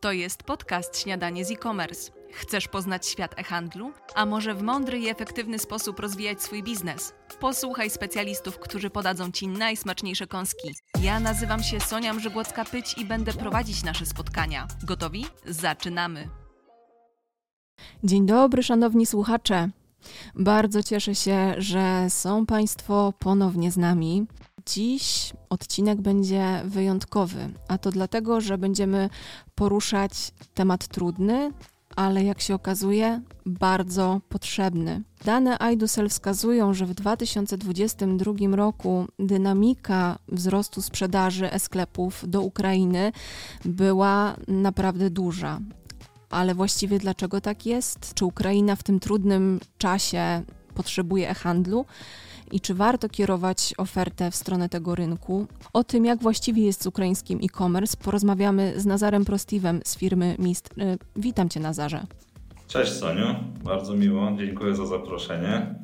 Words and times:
To 0.00 0.12
jest 0.12 0.42
podcast 0.42 0.98
Śniadanie 0.98 1.44
z 1.44 1.50
e-commerce. 1.50 2.12
Chcesz 2.32 2.68
poznać 2.68 3.06
świat 3.06 3.38
e-handlu? 3.38 3.92
A 4.14 4.26
może 4.26 4.54
w 4.54 4.62
mądry 4.62 4.98
i 4.98 5.08
efektywny 5.08 5.58
sposób 5.58 6.00
rozwijać 6.00 6.42
swój 6.42 6.62
biznes? 6.62 7.14
Posłuchaj 7.40 7.90
specjalistów, 7.90 8.58
którzy 8.58 8.90
podadzą 8.90 9.32
Ci 9.32 9.48
najsmaczniejsze 9.48 10.26
kąski. 10.26 10.74
Ja 11.02 11.20
nazywam 11.20 11.62
się 11.62 11.80
Sonia 11.80 12.14
Mrzygłocka-Pyć 12.14 12.98
i 12.98 13.04
będę 13.04 13.32
prowadzić 13.32 13.82
nasze 13.82 14.06
spotkania. 14.06 14.66
Gotowi? 14.84 15.26
Zaczynamy! 15.46 16.28
Dzień 18.04 18.26
dobry, 18.26 18.62
szanowni 18.62 19.06
słuchacze. 19.06 19.68
Bardzo 20.34 20.82
cieszę 20.82 21.14
się, 21.14 21.54
że 21.58 22.06
są 22.10 22.46
Państwo 22.46 23.12
ponownie 23.18 23.70
z 23.70 23.76
nami. 23.76 24.26
Dziś 24.68 25.32
odcinek 25.50 26.00
będzie 26.00 26.62
wyjątkowy, 26.64 27.48
a 27.68 27.78
to 27.78 27.90
dlatego, 27.90 28.40
że 28.40 28.58
będziemy 28.58 29.10
poruszać 29.54 30.12
temat 30.54 30.88
trudny, 30.88 31.52
ale 31.96 32.24
jak 32.24 32.40
się 32.40 32.54
okazuje, 32.54 33.20
bardzo 33.46 34.20
potrzebny. 34.28 35.02
Dane 35.24 35.58
IDUSEL 35.72 36.08
wskazują, 36.08 36.74
że 36.74 36.86
w 36.86 36.94
2022 36.94 38.32
roku 38.56 39.06
dynamika 39.18 40.18
wzrostu 40.28 40.82
sprzedaży 40.82 41.52
e-sklepów 41.52 42.24
do 42.26 42.42
Ukrainy 42.42 43.12
była 43.64 44.36
naprawdę 44.48 45.10
duża. 45.10 45.60
Ale 46.30 46.54
właściwie 46.54 46.98
dlaczego 46.98 47.40
tak 47.40 47.66
jest? 47.66 48.14
Czy 48.14 48.24
Ukraina 48.24 48.76
w 48.76 48.82
tym 48.82 49.00
trudnym 49.00 49.60
czasie 49.78 50.42
potrzebuje 50.74 51.30
e-handlu? 51.30 51.84
I 52.52 52.60
czy 52.60 52.74
warto 52.74 53.08
kierować 53.08 53.74
ofertę 53.78 54.30
w 54.30 54.36
stronę 54.36 54.68
tego 54.68 54.94
rynku. 54.94 55.46
O 55.72 55.84
tym, 55.84 56.04
jak 56.04 56.22
właściwie 56.22 56.64
jest 56.64 56.82
z 56.82 56.86
ukraińskim 56.86 57.38
e-commerce, 57.42 57.96
porozmawiamy 57.96 58.80
z 58.80 58.86
Nazarem 58.86 59.24
Prostiwem 59.24 59.80
z 59.84 59.96
firmy 59.96 60.36
Mist. 60.38 60.70
Y, 60.78 60.98
witam 61.16 61.48
Cię, 61.48 61.60
Nazarze. 61.60 62.06
Cześć 62.68 62.92
Soniu, 62.92 63.34
bardzo 63.64 63.94
miło, 63.94 64.32
dziękuję 64.38 64.74
za 64.74 64.86
zaproszenie. 64.86 65.74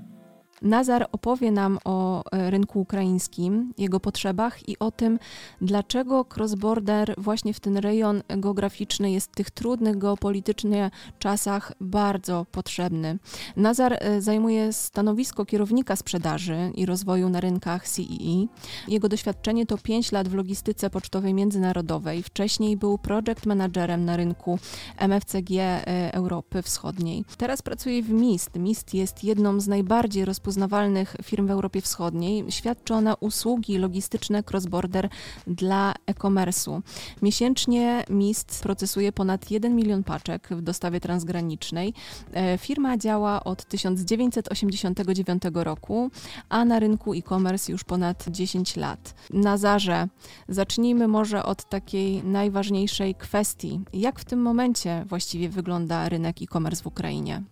Nazar 0.65 1.09
opowie 1.13 1.53
nam 1.53 1.79
o 1.85 2.23
e, 2.33 2.51
rynku 2.51 2.81
ukraińskim, 2.81 3.73
jego 3.79 4.01
potrzebach 4.01 4.69
i 4.69 4.79
o 4.79 4.91
tym, 4.91 5.19
dlaczego 5.61 6.25
cross-border 6.37 7.15
właśnie 7.19 7.55
w 7.55 7.61
ten 7.61 7.77
rejon 7.77 8.23
geograficzny 8.29 9.11
jest 9.11 9.33
w 9.33 9.35
tych 9.35 9.51
trudnych 9.51 9.99
geopolitycznie 9.99 10.91
czasach 11.19 11.73
bardzo 11.81 12.47
potrzebny. 12.53 13.19
Nazar 13.57 13.97
e, 14.01 14.23
zajmuje 14.23 14.73
stanowisko 14.73 15.45
kierownika 15.45 15.97
sprzedaży 15.97 16.73
i 16.75 16.87
rozwoju 16.87 17.29
na 17.29 17.41
rynkach 17.41 17.89
CEE. 17.89 18.47
Jego 18.89 19.09
doświadczenie 19.09 19.67
to 19.67 19.79
5 19.79 20.13
lat 20.13 20.29
w 20.29 20.35
logistyce 20.35 20.91
pocztowej 20.91 21.35
międzynarodowej. 21.35 22.23
Wcześniej 22.23 22.77
był 22.77 22.99
project 22.99 23.47
managerem 23.47 24.05
na 24.05 24.17
rynku 24.17 24.59
MFCG 24.99 25.51
e, 25.61 26.15
Europy 26.15 26.63
Wschodniej. 26.63 27.25
Teraz 27.37 27.63
pracuje 27.63 28.03
w 28.03 28.11
MIST. 28.11 28.57
MIST 28.57 28.95
jest 28.95 29.25
jedną 29.25 29.61
z 29.61 29.69
najbardziej 29.69 30.25
rozpoznawalnych 30.25 30.54
rozpoznawalnych 30.55 31.17
firm 31.23 31.47
w 31.47 31.51
Europie 31.51 31.81
Wschodniej. 31.81 32.45
Świadczy 32.49 32.95
ona 32.95 33.15
usługi 33.15 33.79
logistyczne 33.79 34.43
cross-border 34.43 35.09
dla 35.47 35.95
e-commerce'u. 36.07 36.83
Miesięcznie 37.23 38.05
MIST 38.11 38.63
procesuje 38.63 39.13
ponad 39.13 39.51
1 39.51 39.77
milion 39.77 40.05
paczek 40.05 40.49
w 40.51 40.63
dostawie 40.63 41.01
transgranicznej. 41.01 41.95
E, 42.33 42.59
firma 42.59 42.99
działa 42.99 43.45
od 43.45 43.65
1989 43.65 45.43
roku, 45.55 46.11
a 46.49 46.65
na 46.65 46.79
rynku 46.79 47.15
e-commerce 47.15 47.73
już 47.73 47.85
ponad 47.85 48.25
10 48.29 48.77
lat. 48.77 49.15
Nazarze, 49.31 50.09
zacznijmy 50.49 51.09
może 51.09 51.43
od 51.43 51.69
takiej 51.69 52.25
najważniejszej 52.25 53.15
kwestii. 53.15 53.81
Jak 53.93 54.21
w 54.21 54.25
tym 54.25 54.43
momencie 54.43 55.05
właściwie 55.09 55.49
wygląda 55.49 56.09
rynek 56.09 56.43
e-commerce 56.43 56.83
w 56.83 56.87
Ukrainie? 56.87 57.43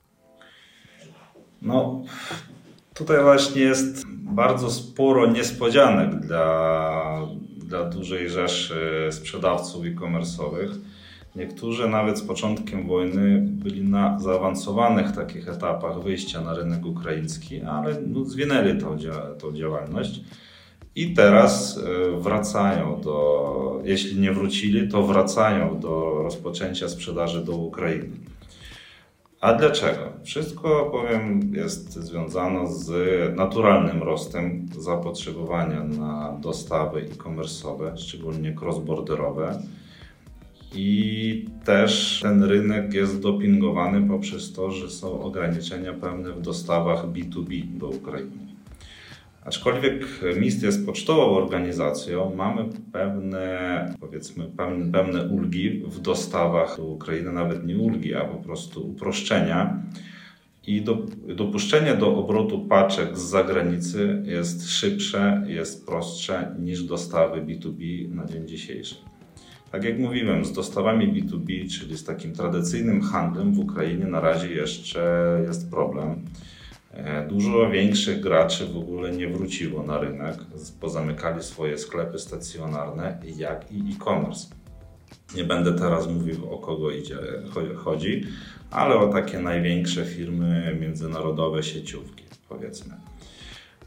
No, 1.62 2.02
Tutaj 2.94 3.22
właśnie 3.22 3.62
jest 3.62 4.06
bardzo 4.08 4.70
sporo 4.70 5.26
niespodzianek 5.26 6.20
dla, 6.20 7.26
dla 7.56 7.84
dużej 7.84 8.28
rzeszy 8.28 9.08
sprzedawców 9.10 9.84
e-commerce'owych. 9.84 10.70
Niektórzy 11.36 11.88
nawet 11.88 12.18
z 12.18 12.22
początkiem 12.22 12.86
wojny 12.86 13.38
byli 13.46 13.84
na 13.84 14.18
zaawansowanych 14.18 15.12
takich 15.12 15.48
etapach 15.48 16.02
wyjścia 16.02 16.40
na 16.40 16.54
rynek 16.54 16.86
ukraiński, 16.86 17.60
ale 17.62 17.96
no, 18.06 18.24
zwinęli 18.24 18.80
tą, 18.80 18.96
tą 19.38 19.52
działalność. 19.52 20.20
I 20.96 21.14
teraz 21.14 21.78
e, 21.78 22.20
wracają 22.20 23.00
do, 23.00 23.80
jeśli 23.84 24.20
nie 24.20 24.32
wrócili, 24.32 24.88
to 24.88 25.02
wracają 25.02 25.80
do 25.80 26.20
rozpoczęcia 26.22 26.88
sprzedaży 26.88 27.44
do 27.44 27.52
Ukrainy. 27.52 28.16
A 29.42 29.54
dlaczego? 29.54 30.00
Wszystko, 30.24 30.90
powiem, 30.92 31.54
jest 31.54 31.92
związane 31.92 32.72
z 32.72 32.90
naturalnym 33.36 34.02
rostem 34.02 34.68
zapotrzebowania 34.78 35.84
na 35.84 36.38
dostawy 36.40 37.00
e-commerce'owe, 37.00 37.96
szczególnie 37.96 38.54
cross-borderowe. 38.60 39.62
I 40.74 41.46
też 41.64 42.20
ten 42.22 42.42
rynek 42.42 42.94
jest 42.94 43.20
dopingowany 43.20 44.08
poprzez 44.08 44.52
to, 44.52 44.70
że 44.70 44.90
są 44.90 45.22
ograniczenia 45.22 45.92
pewne 45.92 46.32
w 46.32 46.40
dostawach 46.40 47.06
B2B 47.06 47.64
do 47.78 47.88
Ukrainy. 47.88 48.51
Aczkolwiek 49.44 50.06
MIST 50.40 50.62
jest 50.62 50.86
pocztową 50.86 51.36
organizacją, 51.36 52.34
mamy 52.34 52.64
pewne, 52.92 53.94
powiedzmy, 54.00 54.46
pewne, 54.92 55.28
ulgi 55.28 55.70
w 55.70 56.00
dostawach 56.00 56.76
do 56.76 56.84
Ukrainy, 56.84 57.32
nawet 57.32 57.66
nie 57.66 57.78
ulgi, 57.78 58.14
a 58.14 58.24
po 58.24 58.36
prostu 58.36 58.88
uproszczenia. 58.88 59.82
I 60.66 60.82
do, 60.82 60.98
dopuszczenie 61.36 61.94
do 61.94 62.16
obrotu 62.16 62.66
paczek 62.66 63.18
z 63.18 63.22
zagranicy 63.22 64.22
jest 64.24 64.70
szybsze, 64.70 65.44
jest 65.46 65.86
prostsze 65.86 66.54
niż 66.58 66.82
dostawy 66.82 67.40
B2B 67.40 68.08
na 68.14 68.26
dzień 68.26 68.48
dzisiejszy. 68.48 68.94
Tak 69.72 69.84
jak 69.84 69.98
mówiłem, 69.98 70.44
z 70.44 70.52
dostawami 70.52 71.22
B2B, 71.22 71.78
czyli 71.78 71.98
z 71.98 72.04
takim 72.04 72.32
tradycyjnym 72.32 73.02
handlem 73.02 73.54
w 73.54 73.58
Ukrainie 73.58 74.06
na 74.06 74.20
razie 74.20 74.48
jeszcze 74.48 75.40
jest 75.46 75.70
problem. 75.70 76.24
E, 76.92 77.28
dużo 77.28 77.70
większych 77.70 78.20
graczy 78.20 78.66
w 78.66 78.76
ogóle 78.76 79.10
nie 79.10 79.28
wróciło 79.28 79.82
na 79.82 79.98
rynek, 79.98 80.36
pozamykali 80.80 81.42
swoje 81.42 81.78
sklepy 81.78 82.18
stacjonarne, 82.18 83.18
jak 83.36 83.72
i 83.72 83.94
e-commerce. 83.94 84.46
Nie 85.34 85.44
będę 85.44 85.72
teraz 85.72 86.08
mówił 86.08 86.52
o 86.54 86.58
kogo 86.58 86.90
idzie, 86.90 87.18
chodzi, 87.76 88.26
ale 88.70 88.96
o 88.96 89.08
takie 89.08 89.38
największe 89.38 90.04
firmy 90.04 90.78
międzynarodowe, 90.80 91.62
sieciówki, 91.62 92.24
powiedzmy. 92.48 92.94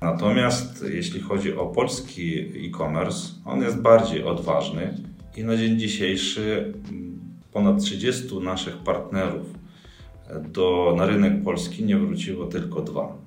Natomiast 0.02 0.86
jeśli 0.94 1.20
chodzi 1.20 1.56
o 1.56 1.66
polski 1.66 2.40
e-commerce, 2.40 3.28
on 3.46 3.62
jest 3.62 3.82
bardziej 3.82 4.24
odważny 4.24 4.98
i 5.38 5.44
na 5.44 5.58
dzień 5.58 5.80
dzisiejszy 5.80 6.74
ponad 7.54 7.82
30 7.82 8.38
naszych 8.40 8.78
partnerów 8.78 9.65
do, 10.52 10.94
na 10.98 11.06
rynek 11.06 11.44
polski 11.44 11.84
nie 11.84 11.98
wróciło 11.98 12.46
tylko 12.46 12.82
dwa. 12.82 13.18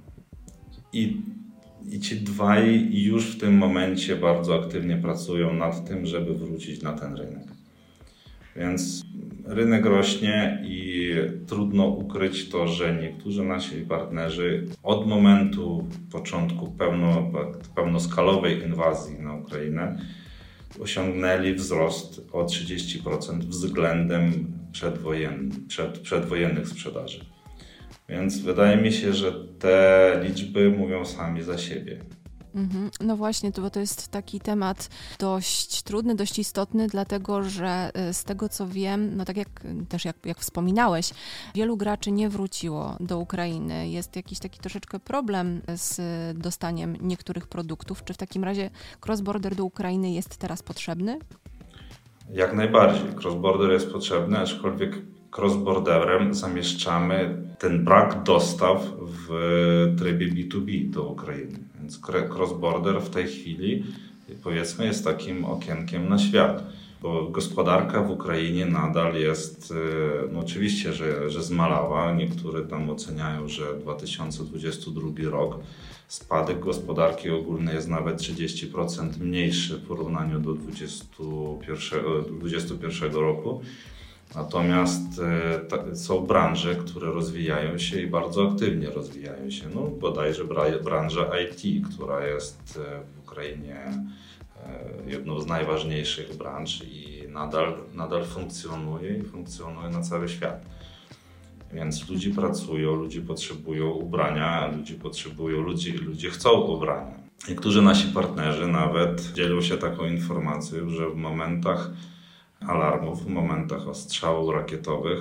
I, 0.92 1.16
I 1.90 2.00
ci 2.00 2.16
dwaj 2.16 2.88
już 2.92 3.26
w 3.36 3.40
tym 3.40 3.58
momencie 3.58 4.16
bardzo 4.16 4.54
aktywnie 4.54 4.96
pracują 4.96 5.54
nad 5.54 5.88
tym, 5.88 6.06
żeby 6.06 6.34
wrócić 6.34 6.82
na 6.82 6.92
ten 6.92 7.16
rynek. 7.16 7.44
Więc 8.56 9.02
rynek 9.46 9.86
rośnie 9.86 10.62
i 10.64 11.14
trudno 11.46 11.86
ukryć 11.86 12.48
to, 12.48 12.68
że 12.68 12.96
niektórzy 13.02 13.44
nasi 13.44 13.76
partnerzy 13.76 14.66
od 14.82 15.06
momentu 15.06 15.88
początku 16.12 16.70
pełno, 16.70 17.30
pełnoskalowej 17.74 18.62
inwazji 18.62 19.20
na 19.20 19.34
Ukrainę 19.34 19.98
osiągnęli 20.80 21.54
wzrost 21.54 22.28
o 22.32 22.44
30% 22.44 23.38
względem 23.38 24.57
przedwojen, 24.78 25.50
przed, 25.68 25.98
przedwojennych 25.98 26.68
sprzedaży. 26.68 27.24
Więc 28.08 28.38
wydaje 28.38 28.76
mi 28.76 28.92
się, 28.92 29.12
że 29.12 29.32
te 29.58 30.20
liczby 30.24 30.70
mówią 30.70 31.04
sami 31.04 31.42
za 31.42 31.58
siebie. 31.58 31.98
Mhm. 32.54 32.90
No 33.00 33.16
właśnie, 33.16 33.52
to, 33.52 33.62
bo 33.62 33.70
to 33.70 33.80
jest 33.80 34.08
taki 34.08 34.40
temat 34.40 34.88
dość 35.18 35.82
trudny, 35.82 36.14
dość 36.14 36.38
istotny, 36.38 36.86
dlatego 36.86 37.42
że 37.42 37.90
y, 38.10 38.14
z 38.14 38.24
tego 38.24 38.48
co 38.48 38.68
wiem, 38.68 39.16
no 39.16 39.24
tak 39.24 39.36
jak 39.36 39.48
też 39.88 40.04
jak, 40.04 40.16
jak 40.24 40.38
wspominałeś, 40.38 41.10
wielu 41.54 41.76
graczy 41.76 42.10
nie 42.10 42.28
wróciło 42.28 42.96
do 43.00 43.18
Ukrainy. 43.18 43.88
Jest 43.88 44.16
jakiś 44.16 44.38
taki 44.38 44.60
troszeczkę 44.60 45.00
problem 45.00 45.60
z 45.76 46.00
dostaniem 46.38 46.96
niektórych 47.00 47.46
produktów. 47.46 48.04
Czy 48.04 48.14
w 48.14 48.16
takim 48.16 48.44
razie 48.44 48.70
cross-border 49.06 49.54
do 49.54 49.64
Ukrainy 49.64 50.10
jest 50.10 50.36
teraz 50.36 50.62
potrzebny? 50.62 51.18
Jak 52.32 52.54
najbardziej. 52.54 53.10
Cross-border 53.22 53.70
jest 53.70 53.92
potrzebny, 53.92 54.38
aczkolwiek 54.38 54.96
cross-borderem 55.38 56.34
zamieszczamy 56.34 57.42
ten 57.58 57.84
brak 57.84 58.22
dostaw 58.22 58.92
w 59.00 59.28
trybie 59.98 60.28
B2B 60.28 60.90
do 60.90 61.04
Ukrainy. 61.04 61.58
Więc 61.80 62.00
cross-border 62.30 63.00
w 63.00 63.10
tej 63.10 63.26
chwili 63.26 63.84
powiedzmy 64.42 64.84
jest 64.86 65.04
takim 65.04 65.44
okienkiem 65.44 66.08
na 66.08 66.18
świat. 66.18 66.62
Bo 67.02 67.28
gospodarka 67.28 68.02
w 68.02 68.10
Ukrainie 68.10 68.66
nadal 68.66 69.14
jest, 69.14 69.72
e, 69.72 69.74
no 70.32 70.40
oczywiście, 70.40 70.92
że, 70.92 71.30
że 71.30 71.42
zmalała. 71.42 72.12
Niektóre 72.12 72.62
tam 72.62 72.90
oceniają, 72.90 73.48
że 73.48 73.78
2022 73.78 75.30
rok 75.30 75.58
spadek 76.08 76.60
gospodarki 76.60 77.30
ogólnej 77.30 77.74
jest 77.74 77.88
nawet 77.88 78.16
30% 78.16 79.20
mniejszy 79.20 79.76
w 79.76 79.86
porównaniu 79.86 80.40
do 80.40 80.54
2021 80.54 83.12
roku. 83.12 83.60
Natomiast 84.34 85.20
e, 85.90 85.96
są 85.96 86.26
branże, 86.26 86.74
które 86.74 87.06
rozwijają 87.06 87.78
się 87.78 88.00
i 88.00 88.06
bardzo 88.06 88.50
aktywnie 88.50 88.90
rozwijają 88.90 89.50
się. 89.50 89.64
No, 89.74 89.82
bodajże 89.82 90.44
branża 90.84 91.30
IT, 91.40 91.88
która 91.88 92.26
jest 92.26 92.80
e, 92.86 93.00
w 93.00 93.28
Ukrainie 93.28 93.76
e, 93.76 94.06
jedną 95.06 95.40
z 95.40 95.46
najważniejszych 95.46 96.36
branż 96.36 96.82
i 96.84 97.28
nadal, 97.28 97.74
nadal 97.94 98.24
funkcjonuje 98.24 99.18
i 99.18 99.22
funkcjonuje 99.22 99.90
na 99.90 100.02
cały 100.02 100.28
świat. 100.28 100.66
Więc 101.72 102.08
ludzie 102.08 102.30
pracują, 102.30 102.94
ludzie 102.94 103.20
potrzebują 103.20 103.90
ubrania, 103.90 104.66
ludzie 104.76 104.94
potrzebują, 104.94 105.60
ludzie, 105.60 105.92
ludzie 105.92 106.30
chcą 106.30 106.50
ubrania. 106.50 107.14
Niektórzy 107.48 107.82
nasi 107.82 108.08
partnerzy 108.08 108.66
nawet 108.66 109.32
dzielą 109.32 109.60
się 109.60 109.76
taką 109.76 110.04
informacją, 110.04 110.88
że 110.88 111.10
w 111.10 111.16
momentach 111.16 111.90
alarmów, 112.60 113.24
w 113.24 113.28
momentach 113.28 113.88
ostrzałów 113.88 114.54
rakietowych 114.54 115.18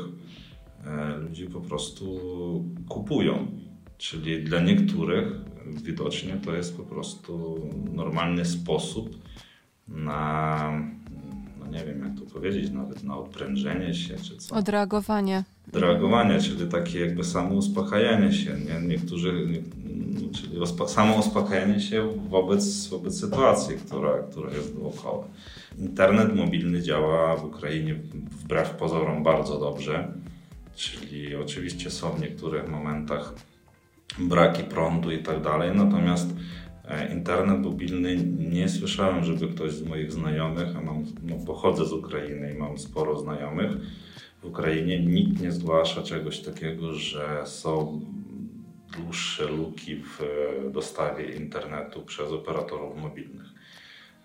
e, 0.85 1.17
ludzie 1.17 1.49
po 1.49 1.61
prostu 1.61 2.05
kupują. 2.89 3.47
Czyli 3.97 4.43
dla 4.43 4.59
niektórych 4.59 5.27
widocznie 5.65 6.37
to 6.45 6.55
jest 6.55 6.77
po 6.77 6.83
prostu 6.83 7.59
normalny 7.93 8.45
sposób 8.45 9.15
na, 9.87 10.71
no 11.59 11.67
nie 11.67 11.85
wiem 11.85 12.03
jak 12.03 12.19
to 12.19 12.33
powiedzieć, 12.33 12.71
nawet 12.71 13.03
na 13.03 13.17
odprężenie 13.17 13.93
się 13.93 14.15
czy 14.15 14.37
co. 14.37 14.55
Odreagowanie. 14.55 15.43
Odreagowanie, 15.67 16.41
czyli 16.41 16.71
takie 16.71 16.99
jakby 16.99 17.23
samouspokajanie 17.23 18.33
się. 18.33 18.51
Nie? 18.51 18.87
Niektórzy, 18.87 19.47
czyli 20.33 20.57
samouspokajanie 20.87 21.79
się 21.79 22.09
wobec, 22.29 22.87
wobec 22.87 23.19
sytuacji, 23.19 23.75
która, 23.75 24.23
która 24.31 24.51
jest 24.51 24.75
dookoła. 24.75 25.27
Internet 25.79 26.35
mobilny 26.35 26.81
działa 26.81 27.35
w 27.35 27.45
Ukrainie 27.45 27.95
wbrew 28.31 28.69
pozorom 28.69 29.23
bardzo 29.23 29.59
dobrze, 29.59 30.13
czyli 30.75 31.35
oczywiście 31.35 31.89
są 31.89 32.09
w 32.09 32.21
niektórych 32.21 32.69
momentach 32.69 33.33
braki 34.19 34.63
prądu 34.63 35.11
i 35.11 35.23
tak 35.23 35.41
dalej, 35.41 35.71
natomiast 35.75 36.35
e, 36.85 37.13
internet 37.13 37.59
mobilny 37.59 38.17
nie 38.37 38.69
słyszałem, 38.69 39.23
żeby 39.23 39.47
ktoś 39.47 39.71
z 39.71 39.87
moich 39.87 40.11
znajomych, 40.11 40.75
a 40.77 40.81
mam, 40.81 41.05
no, 41.23 41.35
pochodzę 41.45 41.85
z 41.85 41.93
Ukrainy 41.93 42.53
i 42.53 42.57
mam 42.57 42.77
sporo 42.77 43.19
znajomych 43.19 43.71
w 44.41 44.45
Ukrainie, 44.45 44.99
nikt 44.99 45.41
nie 45.41 45.51
zgłasza 45.51 46.03
czegoś 46.03 46.39
takiego, 46.39 46.93
że 46.93 47.41
są 47.45 48.01
dłuższe 48.97 49.45
luki 49.45 49.95
w 49.95 50.21
e, 50.21 50.69
dostawie 50.71 51.35
internetu 51.35 52.01
przez 52.01 52.31
operatorów 52.31 52.97
mobilnych. 53.01 53.56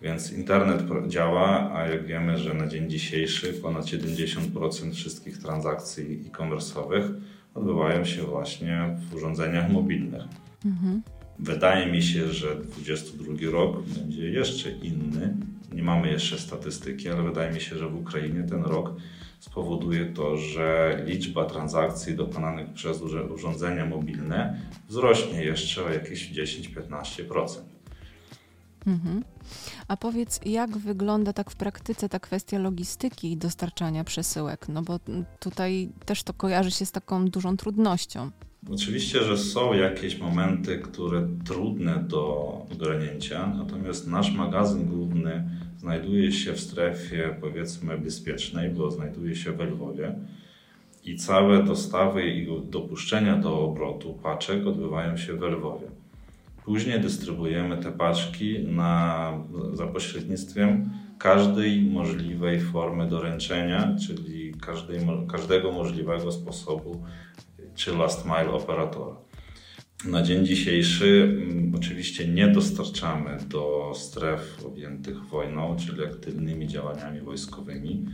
Więc 0.02 0.32
internet 0.32 0.82
działa, 1.08 1.72
a 1.74 1.88
jak 1.88 2.06
wiemy, 2.06 2.38
że 2.38 2.54
na 2.54 2.66
dzień 2.66 2.90
dzisiejszy 2.90 3.52
ponad 3.52 3.84
70% 3.84 4.94
wszystkich 4.94 5.38
transakcji 5.38 6.24
e-commerce'owych 6.26 7.12
odbywają 7.54 8.04
się 8.04 8.22
właśnie 8.22 8.96
w 9.10 9.14
urządzeniach 9.14 9.70
mobilnych. 9.70 10.22
Mhm. 10.64 11.02
Wydaje 11.38 11.92
mi 11.92 12.02
się, 12.02 12.28
że 12.32 12.56
2022 12.56 13.50
rok 13.50 13.82
będzie 13.82 14.30
jeszcze 14.30 14.70
inny. 14.70 15.36
Nie 15.72 15.82
mamy 15.82 16.10
jeszcze 16.10 16.38
statystyki, 16.38 17.08
ale 17.08 17.22
wydaje 17.22 17.52
mi 17.52 17.60
się, 17.60 17.78
że 17.78 17.88
w 17.88 17.96
Ukrainie 17.96 18.42
ten 18.42 18.64
rok 18.64 18.94
spowoduje 19.40 20.06
to, 20.06 20.36
że 20.36 20.98
liczba 21.06 21.44
transakcji 21.44 22.14
dokonanych 22.14 22.72
przez 22.72 23.02
urządzenia 23.30 23.86
mobilne 23.86 24.60
wzrośnie 24.88 25.44
jeszcze 25.44 25.84
o 25.84 25.90
jakieś 25.90 26.32
10-15%. 26.32 27.71
Mhm. 28.86 29.24
A 29.88 29.96
powiedz, 29.96 30.40
jak 30.44 30.78
wygląda 30.78 31.32
tak 31.32 31.50
w 31.50 31.56
praktyce 31.56 32.08
ta 32.08 32.20
kwestia 32.20 32.58
logistyki 32.58 33.32
i 33.32 33.36
dostarczania 33.36 34.04
przesyłek? 34.04 34.68
No 34.68 34.82
bo 34.82 35.00
tutaj 35.40 35.88
też 36.06 36.22
to 36.22 36.32
kojarzy 36.32 36.70
się 36.70 36.86
z 36.86 36.92
taką 36.92 37.28
dużą 37.28 37.56
trudnością. 37.56 38.30
Oczywiście, 38.70 39.22
że 39.22 39.38
są 39.38 39.72
jakieś 39.72 40.18
momenty, 40.18 40.78
które 40.78 41.28
trudne 41.44 42.04
do 42.08 42.52
ogarnięcia, 42.72 43.46
natomiast 43.46 44.06
nasz 44.06 44.32
magazyn 44.32 44.84
główny 44.88 45.50
znajduje 45.78 46.32
się 46.32 46.52
w 46.52 46.60
strefie 46.60 47.36
powiedzmy 47.40 47.98
bezpiecznej, 47.98 48.70
bo 48.70 48.90
znajduje 48.90 49.36
się 49.36 49.52
w 49.52 49.60
Lwowie 49.60 50.14
i 51.04 51.16
całe 51.16 51.62
dostawy 51.62 52.26
i 52.26 52.46
dopuszczenia 52.70 53.36
do 53.36 53.60
obrotu 53.60 54.18
paczek 54.22 54.66
odbywają 54.66 55.16
się 55.16 55.32
w 55.34 55.42
Lwowie. 55.42 56.01
Później 56.64 57.00
dystrybuujemy 57.00 57.78
te 57.78 57.92
paczki 57.92 58.58
na, 58.58 59.32
za 59.72 59.86
pośrednictwem 59.86 60.90
każdej 61.18 61.82
możliwej 61.82 62.60
formy 62.60 63.08
doręczenia, 63.08 63.96
czyli 64.06 64.54
każdej, 64.54 64.98
każdego 65.28 65.72
możliwego 65.72 66.32
sposobu, 66.32 67.04
czy 67.74 67.96
last 67.96 68.24
mile 68.24 68.50
operatora. 68.50 69.16
Na 70.04 70.22
dzień 70.22 70.46
dzisiejszy 70.46 71.38
mm, 71.42 71.72
oczywiście 71.76 72.28
nie 72.28 72.48
dostarczamy 72.48 73.38
do 73.48 73.92
stref 73.94 74.64
objętych 74.66 75.24
wojną, 75.24 75.76
czyli 75.76 76.04
aktywnymi 76.04 76.68
działaniami 76.68 77.20
wojskowymi 77.20 78.06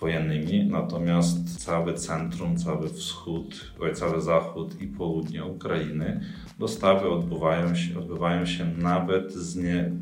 wojennymi, 0.00 0.64
natomiast 0.64 1.64
całe 1.64 1.94
centrum, 1.94 2.56
cały 2.56 2.88
wschód, 2.88 3.72
cały 3.94 4.20
zachód 4.20 4.82
i 4.82 4.86
południe 4.86 5.44
Ukrainy 5.44 6.20
dostawy 6.58 7.08
odbywają 7.08 7.74
się, 7.74 7.98
odbywają 7.98 8.46
się 8.46 8.66
nawet 8.78 9.32
z, 9.32 9.56
nie, 9.56 9.92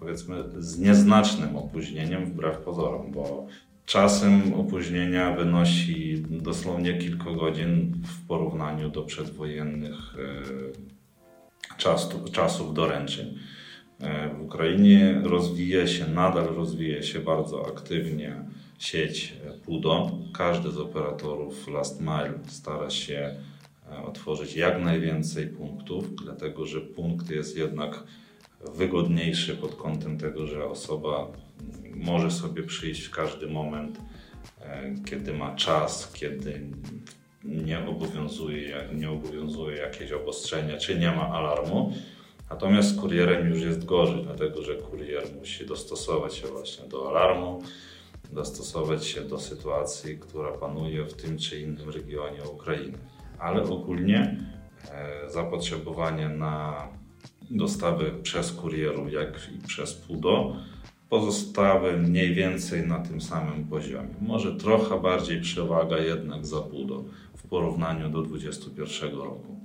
powiedzmy, 0.00 0.44
z 0.58 0.78
nieznacznym 0.78 1.56
opóźnieniem 1.56 2.26
wbrew 2.26 2.58
pozorom, 2.58 3.12
bo 3.12 3.46
czasem 3.86 4.54
opóźnienia 4.54 5.36
wynosi 5.36 6.22
dosłownie 6.30 6.98
kilka 6.98 7.30
godzin 7.30 8.02
w 8.04 8.26
porównaniu 8.26 8.90
do 8.90 9.02
przedwojennych 9.02 10.16
e, 10.18 11.76
czas, 11.76 12.08
czasów 12.32 12.74
doręczeń. 12.74 13.38
E, 14.00 14.34
w 14.34 14.42
Ukrainie 14.42 15.20
rozwija 15.24 15.86
się, 15.86 16.06
nadal 16.08 16.44
rozwija 16.44 17.02
się 17.02 17.20
bardzo 17.20 17.66
aktywnie 17.66 18.36
sieć 18.78 19.34
PUDO. 19.64 20.10
Każdy 20.34 20.70
z 20.70 20.78
operatorów 20.78 21.68
Last 21.68 22.00
Mile 22.00 22.38
stara 22.46 22.90
się 22.90 23.36
e, 23.90 24.02
otworzyć 24.02 24.56
jak 24.56 24.82
najwięcej 24.82 25.46
punktów, 25.46 26.14
dlatego 26.24 26.66
że 26.66 26.80
punkt 26.80 27.30
jest 27.30 27.56
jednak 27.56 28.02
wygodniejszy 28.74 29.56
pod 29.56 29.74
kątem 29.74 30.18
tego, 30.18 30.46
że 30.46 30.64
osoba 30.64 31.26
może 31.94 32.30
sobie 32.30 32.62
przyjść 32.62 33.02
w 33.02 33.10
każdy 33.10 33.46
moment, 33.46 33.98
e, 34.60 34.94
kiedy 35.10 35.32
ma 35.32 35.54
czas, 35.56 36.12
kiedy 36.12 36.60
nie 37.44 37.86
obowiązuje, 37.86 38.88
nie 38.94 39.10
obowiązuje 39.10 39.76
jakieś 39.76 40.12
obostrzenia, 40.12 40.76
czy 40.76 40.98
nie 40.98 41.10
ma 41.10 41.28
alarmu. 41.28 41.92
Natomiast 42.50 42.88
z 42.88 43.00
kurierem 43.00 43.48
już 43.48 43.60
jest 43.60 43.84
gorzej, 43.84 44.22
dlatego 44.22 44.62
że 44.62 44.74
kurier 44.74 45.22
musi 45.38 45.66
dostosować 45.66 46.34
się 46.34 46.46
właśnie 46.46 46.88
do 46.88 47.10
alarmu, 47.10 47.62
dostosować 48.32 49.06
się 49.06 49.20
do 49.20 49.38
sytuacji, 49.38 50.18
która 50.18 50.52
panuje 50.52 51.04
w 51.04 51.14
tym 51.14 51.38
czy 51.38 51.60
innym 51.60 51.90
regionie 51.90 52.42
Ukrainy. 52.54 52.98
Ale 53.38 53.62
ogólnie 53.62 54.44
e, 54.90 55.30
zapotrzebowanie 55.30 56.28
na 56.28 56.88
dostawy 57.50 58.12
przez 58.22 58.52
kurierów, 58.52 59.12
jak 59.12 59.48
i 59.56 59.66
przez 59.66 59.94
PUDO 59.94 60.56
pozostały 61.08 61.96
mniej 61.96 62.34
więcej 62.34 62.86
na 62.86 62.98
tym 62.98 63.20
samym 63.20 63.64
poziomie. 63.64 64.14
Może 64.20 64.56
trochę 64.56 65.00
bardziej 65.00 65.40
przewaga 65.40 65.98
jednak 65.98 66.46
za 66.46 66.60
PUDO 66.60 67.04
w 67.36 67.48
porównaniu 67.48 68.10
do 68.10 68.22
2021 68.22 69.18
roku. 69.18 69.56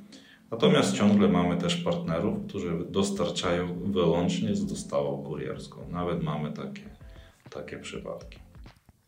Natomiast 0.52 0.96
ciągle 0.96 1.28
mamy 1.28 1.58
też 1.58 1.76
partnerów, 1.76 2.48
którzy 2.48 2.86
dostarczają 2.90 3.80
wyłącznie 3.86 4.56
z 4.56 4.66
dostawą 4.66 5.24
kurierską. 5.24 5.78
Nawet 5.92 6.24
mamy 6.24 6.52
takie, 6.52 6.90
takie 7.50 7.78
przypadki. 7.80 8.40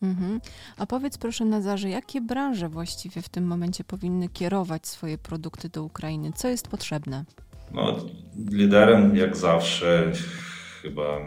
Mhm. 0.05 0.41
A 0.77 0.85
powiedz 0.85 1.17
proszę 1.17 1.45
Nazarze, 1.45 1.89
jakie 1.89 2.21
branże 2.21 2.69
właściwie 2.69 3.21
w 3.21 3.29
tym 3.29 3.45
momencie 3.45 3.83
powinny 3.83 4.29
kierować 4.29 4.87
swoje 4.87 5.17
produkty 5.17 5.69
do 5.69 5.83
Ukrainy? 5.83 6.31
Co 6.35 6.47
jest 6.47 6.67
potrzebne? 6.67 7.25
No, 7.73 7.97
liderem 8.51 9.15
jak 9.15 9.37
zawsze 9.37 10.11
chyba, 10.81 11.19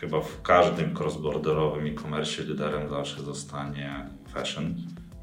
chyba 0.00 0.20
w 0.20 0.42
każdym 0.42 0.94
cross-borderowym 0.94 1.86
e-commerce 1.86 2.42
liderem 2.42 2.88
zawsze 2.90 3.22
zostanie 3.22 4.10
fashion, 4.32 4.74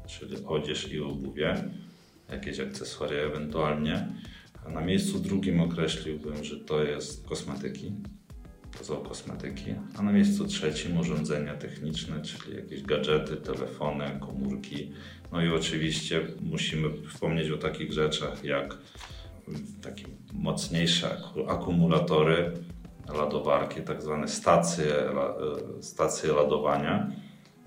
czyli 0.06 0.36
odzież 0.46 0.92
i 0.92 1.00
obuwie, 1.00 1.64
jakieś 2.32 2.60
akcesoria 2.60 3.20
ewentualnie. 3.22 4.08
A 4.66 4.70
na 4.70 4.80
miejscu 4.80 5.18
drugim 5.18 5.60
określiłbym, 5.60 6.44
że 6.44 6.60
to 6.60 6.84
jest 6.84 7.26
kosmetyki, 7.28 7.92
to 8.78 8.84
są 8.84 8.96
kosmetyki, 8.96 9.74
a 9.98 10.02
na 10.02 10.12
miejscu 10.12 10.46
trzecim 10.46 10.98
urządzenia 10.98 11.54
techniczne, 11.54 12.22
czyli 12.22 12.56
jakieś 12.56 12.82
gadżety, 12.82 13.36
telefony, 13.36 14.04
komórki. 14.20 14.92
No 15.32 15.42
i 15.42 15.48
oczywiście 15.48 16.26
musimy 16.40 16.88
wspomnieć 17.08 17.50
o 17.50 17.58
takich 17.58 17.92
rzeczach 17.92 18.44
jak 18.44 18.78
takie 19.82 20.04
mocniejsze 20.32 21.16
akumulatory, 21.48 22.52
ładowarki, 23.14 23.80
tak 23.80 24.02
zwane 24.02 24.28
stacje, 24.28 24.94
stacje 25.80 26.32
ładowania, 26.32 27.10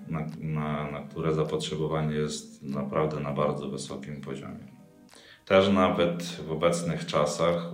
na, 0.08 0.26
na, 0.38 0.90
na 0.90 1.00
które 1.00 1.34
zapotrzebowanie 1.34 2.14
jest 2.14 2.62
naprawdę 2.62 3.20
na 3.20 3.32
bardzo 3.32 3.68
wysokim 3.68 4.20
poziomie. 4.20 4.76
Też 5.44 5.68
nawet 5.68 6.22
w 6.22 6.52
obecnych 6.52 7.06
czasach 7.06 7.70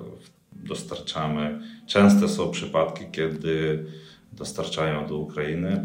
dostarczamy, 0.62 1.60
częste 1.86 2.28
są 2.28 2.50
przypadki, 2.50 3.04
kiedy 3.12 3.86
dostarczają 4.32 5.06
do 5.06 5.18
Ukrainy 5.18 5.84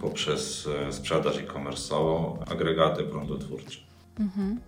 poprzez 0.00 0.68
e, 0.88 0.92
sprzedaż 0.92 1.36
e-commerce'ową 1.38 2.36
agregaty 2.52 3.04
prądotwórcze. 3.04 3.80
Mhm. 4.18 4.60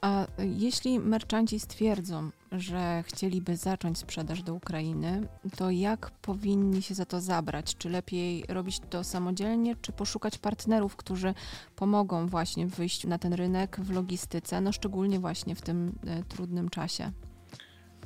A 0.00 0.26
jeśli 0.38 0.98
merchanci 0.98 1.60
stwierdzą, 1.60 2.30
że 2.52 3.04
chcieliby 3.06 3.56
zacząć 3.56 3.98
sprzedaż 3.98 4.42
do 4.42 4.54
Ukrainy, 4.54 5.28
to 5.56 5.70
jak 5.70 6.10
powinni 6.10 6.82
się 6.82 6.94
za 6.94 7.04
to 7.04 7.20
zabrać? 7.20 7.76
Czy 7.76 7.88
lepiej 7.88 8.44
robić 8.48 8.80
to 8.90 9.04
samodzielnie, 9.04 9.76
czy 9.82 9.92
poszukać 9.92 10.38
partnerów, 10.38 10.96
którzy 10.96 11.34
pomogą 11.76 12.26
właśnie 12.26 12.66
w 12.66 12.70
wyjściu 12.70 13.08
na 13.08 13.18
ten 13.18 13.32
rynek 13.32 13.80
w 13.80 13.90
logistyce, 13.90 14.60
no 14.60 14.72
szczególnie 14.72 15.20
właśnie 15.20 15.54
w 15.54 15.62
tym 15.62 15.92
e, 16.06 16.22
trudnym 16.22 16.68
czasie? 16.68 17.10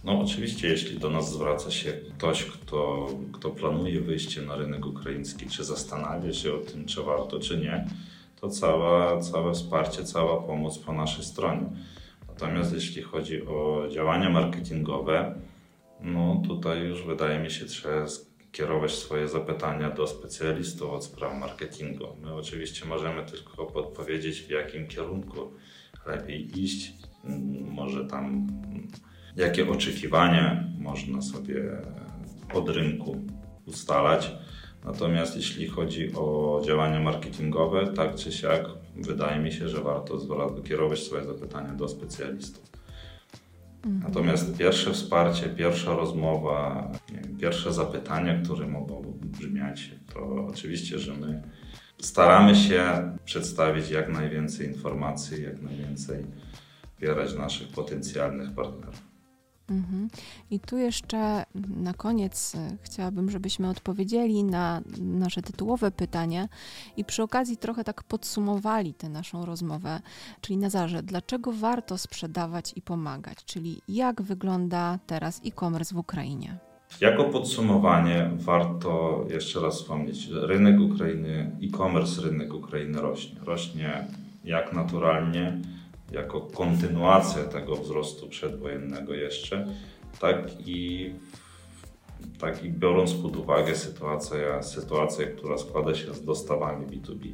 No 0.04 0.20
oczywiście, 0.20 0.68
jeśli 0.68 0.99
do 0.99 1.11
nas 1.11 1.32
zwraca 1.32 1.70
się 1.70 1.92
ktoś, 1.92 2.44
kto, 2.44 3.08
kto 3.32 3.50
planuje 3.50 4.00
wyjście 4.00 4.42
na 4.42 4.56
rynek 4.56 4.87
ukraiński, 4.87 5.46
czy 5.46 5.64
zastanawia 5.64 6.32
się 6.32 6.54
o 6.54 6.58
tym, 6.58 6.87
czy 6.87 7.02
warto, 7.02 7.40
czy 7.40 7.58
nie, 7.58 7.87
to 8.40 8.49
cała, 8.49 9.20
całe 9.20 9.52
wsparcie, 9.52 10.04
cała 10.04 10.42
pomoc 10.42 10.78
po 10.78 10.92
naszej 10.92 11.25
stronie. 11.25 11.66
Natomiast 12.28 12.75
jeśli 12.75 13.02
chodzi 13.02 13.46
o 13.46 13.88
działania 13.90 14.30
marketingowe, 14.30 15.34
no 16.00 16.42
tutaj 16.46 16.80
już 16.80 17.02
wydaje 17.02 17.40
mi 17.40 17.50
się, 17.50 17.64
trzeba 17.64 18.06
kierować 18.52 18.92
swoje 18.92 19.28
zapytania 19.28 19.90
do 19.90 20.06
specjalistów 20.06 20.90
od 20.90 21.04
spraw 21.04 21.38
marketingu. 21.38 22.06
My 22.23 22.34
oczywiście 22.34 22.87
możemy 22.87 23.23
tylko 23.26 23.66
podpowiedzieć, 23.66 24.40
w 24.40 24.50
jakim 24.50 24.87
kierunku 24.88 25.52
lepiej 26.06 26.61
iść, 26.61 26.92
może 27.61 28.04
tam 28.04 28.46
jakie 29.37 29.71
oczekiwania 29.71 30.64
można 30.79 31.23
sobie 31.23 31.62
od 32.55 32.69
rynku 32.69 33.17
ustalać. 33.67 34.33
Natomiast 34.85 35.37
jeśli 35.37 35.69
chodzi 35.69 36.14
o 36.14 36.61
działania 36.67 37.00
marketingowe, 37.00 37.87
tak 37.87 38.14
czy 38.14 38.33
siak, 38.33 38.67
wydaje 38.97 39.41
mi 39.41 39.53
się, 39.53 39.69
że 39.69 39.81
warto 39.81 40.19
kierować 40.64 40.99
swoje 40.99 41.25
zapytania 41.25 41.73
do 41.73 41.88
specjalistów. 41.88 42.64
Mhm. 43.85 44.03
Natomiast 44.03 44.57
pierwsze 44.57 44.93
wsparcie, 44.93 45.49
pierwsza 45.49 45.97
rozmowa, 45.97 46.91
wiem, 47.12 47.37
pierwsze 47.37 47.73
zapytania, 47.73 48.43
które 48.43 48.67
mogą 48.67 49.03
brzmiać, 49.23 49.91
to 50.14 50.47
oczywiście, 50.50 50.99
że 50.99 51.14
my 51.14 51.43
staramy 51.99 52.57
się 52.57 52.83
przedstawić 53.25 53.91
jak 53.91 54.09
najwięcej 54.09 54.67
informacji, 54.67 55.43
jak 55.43 55.62
najwięcej 55.62 56.26
wspierać 56.95 57.35
naszych 57.35 57.69
potencjalnych 57.69 58.55
partnerów. 58.55 59.13
Mhm. 59.71 60.09
I 60.50 60.61
tu 60.61 60.78
jeszcze 60.78 61.44
na 61.76 61.94
koniec 61.94 62.54
e, 62.54 62.76
chciałabym, 62.83 63.30
żebyśmy 63.30 63.68
odpowiedzieli 63.68 64.44
na 64.44 64.80
nasze 64.99 65.42
tytułowe 65.42 65.90
pytanie 65.90 66.49
i 66.97 67.04
przy 67.04 67.23
okazji 67.23 67.56
trochę 67.56 67.85
tak 67.85 68.02
podsumowali 68.02 68.94
tę 68.94 69.09
naszą 69.09 69.44
rozmowę. 69.44 70.00
Czyli 70.40 70.56
Nazarze, 70.56 71.02
dlaczego 71.02 71.52
warto 71.52 71.99
sprzedawać 71.99 72.73
i 72.76 72.83
pomagać? 72.83 73.44
Czyli 73.44 73.80
jak 73.88 74.23
wygląda 74.23 74.99
teraz 75.06 75.40
e-commerce 75.47 75.94
w 75.94 75.99
Ukrainie? 75.99 76.59
Jako 77.00 77.25
podsumowanie 77.25 78.30
warto 78.35 79.25
jeszcze 79.30 79.61
raz 79.61 79.75
wspomnieć, 79.75 80.28
rynek 80.28 80.80
Ukrainy, 80.80 81.56
e-commerce 81.62 82.23
rynek 82.23 82.54
Ukrainy 82.54 83.00
rośnie. 83.00 83.40
Rośnie 83.44 84.06
jak 84.44 84.73
naturalnie, 84.73 85.61
jako 86.12 86.40
kontynuacja 86.40 87.44
tego 87.44 87.76
wzrostu 87.76 88.28
przedwojennego 88.28 89.14
jeszcze, 89.14 89.66
tak 90.20 90.37
i, 90.66 91.11
tak 92.38 92.64
i 92.64 92.70
biorąc 92.70 93.14
pod 93.14 93.37
uwagę 93.37 93.75
sytuację, 93.75 94.62
sytuację, 94.62 95.26
która 95.26 95.58
składa 95.58 95.94
się 95.94 96.14
z 96.14 96.25
dostawami 96.25 96.87
B2B. 96.87 97.32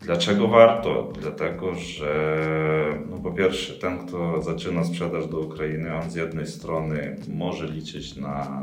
Dlaczego 0.00 0.48
warto? 0.48 1.12
Dlatego, 1.20 1.74
że 1.74 3.02
no 3.10 3.18
po 3.18 3.32
pierwsze, 3.32 3.74
ten, 3.74 4.06
kto 4.06 4.42
zaczyna 4.42 4.84
sprzedaż 4.84 5.26
do 5.26 5.40
Ukrainy, 5.40 5.94
on 5.94 6.10
z 6.10 6.14
jednej 6.14 6.46
strony 6.46 7.16
może 7.28 7.66
liczyć 7.66 8.16
na, 8.16 8.62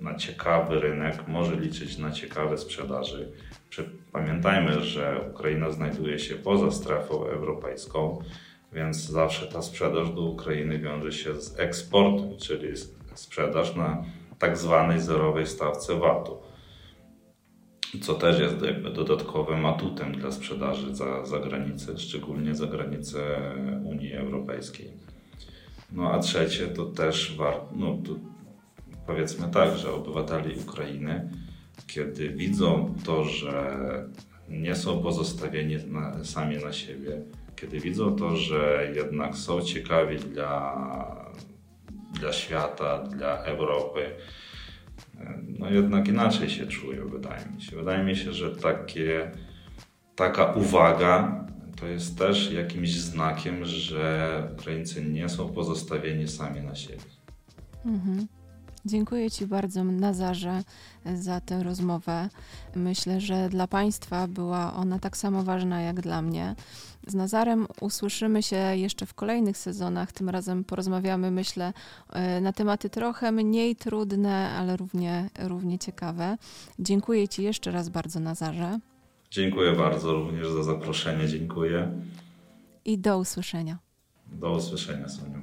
na 0.00 0.14
ciekawy 0.14 0.80
rynek, 0.80 1.28
może 1.28 1.56
liczyć 1.56 1.98
na 1.98 2.10
ciekawe 2.10 2.58
sprzedaży 2.58 3.32
Pamiętajmy, 4.12 4.80
że 4.80 5.20
Ukraina 5.30 5.70
znajduje 5.70 6.18
się 6.18 6.34
poza 6.34 6.70
strefą 6.70 7.24
europejską, 7.26 8.18
więc 8.72 8.96
zawsze 8.96 9.46
ta 9.46 9.62
sprzedaż 9.62 10.10
do 10.10 10.22
Ukrainy 10.22 10.78
wiąże 10.78 11.12
się 11.12 11.40
z 11.40 11.58
eksportem, 11.60 12.38
czyli 12.38 12.68
sprzedaż 13.14 13.76
na 13.76 14.04
tak 14.38 14.58
zwanej 14.58 15.00
zerowej 15.00 15.46
stawce 15.46 15.98
VAT-u. 15.98 16.36
Co 18.00 18.14
też 18.14 18.40
jest 18.40 18.62
jakby 18.62 18.90
dodatkowym 18.90 19.66
atutem 19.66 20.12
dla 20.12 20.32
sprzedaży 20.32 20.94
za, 20.94 21.26
za 21.26 21.38
granicę, 21.38 21.98
szczególnie 21.98 22.54
za 22.54 22.66
granicę 22.66 23.40
Unii 23.84 24.12
Europejskiej. 24.12 24.92
No 25.92 26.12
a 26.12 26.18
trzecie 26.18 26.68
to 26.68 26.86
też 26.86 27.36
no 27.76 27.98
to 28.06 28.12
powiedzmy 29.06 29.48
tak, 29.48 29.78
że 29.78 29.92
obywateli 29.92 30.60
Ukrainy 30.60 31.30
kiedy 31.86 32.28
widzą 32.28 32.94
to, 33.04 33.24
że 33.24 33.78
nie 34.48 34.74
są 34.74 35.02
pozostawieni 35.02 35.76
na, 35.86 36.24
sami 36.24 36.56
na 36.56 36.72
siebie, 36.72 37.22
kiedy 37.56 37.80
widzą 37.80 38.16
to, 38.16 38.36
że 38.36 38.92
jednak 38.94 39.36
są 39.36 39.60
ciekawi 39.60 40.16
dla, 40.16 41.32
dla 42.20 42.32
świata, 42.32 42.98
dla 43.02 43.44
Europy, 43.44 44.10
no 45.58 45.70
jednak 45.70 46.08
inaczej 46.08 46.50
się 46.50 46.66
czują, 46.66 47.08
wydaje 47.08 47.46
mi 47.46 47.62
się. 47.62 47.76
Wydaje 47.76 48.04
mi 48.04 48.16
się, 48.16 48.32
że 48.32 48.56
takie, 48.56 49.30
taka 50.16 50.52
uwaga 50.52 51.44
to 51.80 51.86
jest 51.86 52.18
też 52.18 52.52
jakimś 52.52 52.94
znakiem, 52.94 53.64
że 53.64 54.48
Ukraińcy 54.52 55.04
nie 55.04 55.28
są 55.28 55.48
pozostawieni 55.48 56.28
sami 56.28 56.60
na 56.60 56.74
siebie. 56.74 57.02
Mhm. 57.84 58.26
Dziękuję 58.84 59.30
Ci 59.30 59.46
bardzo, 59.46 59.84
Nazarze, 59.84 60.62
za 61.14 61.40
tę 61.40 61.62
rozmowę. 61.62 62.28
Myślę, 62.74 63.20
że 63.20 63.48
dla 63.48 63.66
Państwa 63.66 64.28
była 64.28 64.74
ona 64.74 64.98
tak 64.98 65.16
samo 65.16 65.42
ważna 65.42 65.80
jak 65.80 66.00
dla 66.00 66.22
mnie. 66.22 66.54
Z 67.06 67.14
Nazarem 67.14 67.66
usłyszymy 67.80 68.42
się 68.42 68.56
jeszcze 68.56 69.06
w 69.06 69.14
kolejnych 69.14 69.56
sezonach. 69.56 70.12
Tym 70.12 70.28
razem 70.28 70.64
porozmawiamy, 70.64 71.30
myślę, 71.30 71.72
e, 72.12 72.40
na 72.40 72.52
tematy 72.52 72.90
trochę 72.90 73.32
mniej 73.32 73.76
trudne, 73.76 74.50
ale 74.50 74.76
równie, 74.76 75.30
równie 75.38 75.78
ciekawe. 75.78 76.36
Dziękuję 76.78 77.28
Ci 77.28 77.42
jeszcze 77.42 77.70
raz 77.70 77.88
bardzo, 77.88 78.20
Nazarze. 78.20 78.78
Dziękuję 79.30 79.72
bardzo 79.72 80.12
również 80.12 80.48
za 80.48 80.62
zaproszenie. 80.62 81.28
Dziękuję. 81.28 81.92
I 82.84 82.98
do 82.98 83.18
usłyszenia. 83.18 83.78
Do 84.26 84.52
usłyszenia, 84.52 85.08
Soniu. 85.08 85.42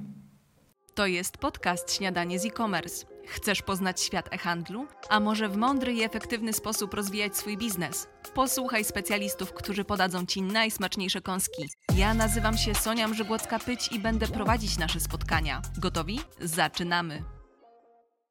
To 0.95 1.07
jest 1.07 1.37
podcast 1.37 1.93
Śniadanie 1.93 2.39
z 2.39 2.45
e-commerce. 2.45 3.05
Chcesz 3.29 3.61
poznać 3.61 4.01
świat 4.01 4.33
e-handlu? 4.33 4.87
A 5.09 5.19
może 5.19 5.49
w 5.49 5.57
mądry 5.57 5.93
i 5.93 6.03
efektywny 6.03 6.53
sposób 6.53 6.93
rozwijać 6.93 7.37
swój 7.37 7.57
biznes? 7.57 8.07
Posłuchaj 8.33 8.83
specjalistów, 8.83 9.53
którzy 9.53 9.83
podadzą 9.83 10.25
Ci 10.25 10.41
najsmaczniejsze 10.41 11.21
kąski. 11.21 11.69
Ja 11.95 12.13
nazywam 12.13 12.57
się 12.57 12.75
Sonia 12.75 13.07
Mrzygłocka-Pyć 13.07 13.93
i 13.93 13.99
będę 13.99 14.27
prowadzić 14.27 14.77
nasze 14.77 14.99
spotkania. 14.99 15.61
Gotowi? 15.77 16.19
Zaczynamy! 16.41 17.38